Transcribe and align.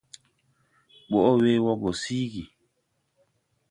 Ɓɔʼn 1.09 1.37
we 1.43 1.51
wɔ 1.65 1.71
gɔ 1.81 1.89
siigi. 2.01 2.43